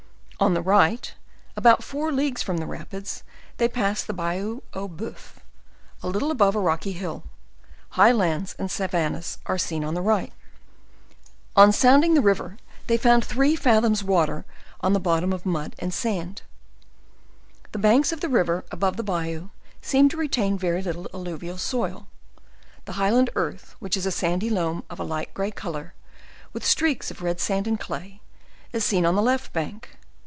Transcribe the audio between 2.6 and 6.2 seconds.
rapids, they passed the "Bayou Aux Boeufs," a